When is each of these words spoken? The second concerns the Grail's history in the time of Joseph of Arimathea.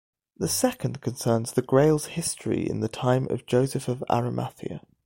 The 0.35 0.47
second 0.47 0.99
concerns 0.99 1.51
the 1.51 1.61
Grail's 1.61 2.05
history 2.07 2.67
in 2.67 2.79
the 2.79 2.87
time 2.89 3.27
of 3.29 3.45
Joseph 3.45 3.87
of 3.87 4.03
Arimathea. 4.09 4.81